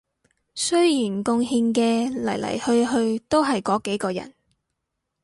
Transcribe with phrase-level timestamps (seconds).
[0.55, 4.33] 雖然貢獻嘅來來去去都係嗰幾個人